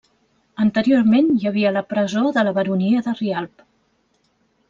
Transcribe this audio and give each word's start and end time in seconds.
Anteriorment 0.63 1.27
hi 1.33 1.49
havia 1.49 1.73
la 1.75 1.83
presó 1.91 2.25
de 2.37 2.45
la 2.47 2.55
Baronia 2.57 3.05
de 3.09 3.13
Rialb. 3.19 3.63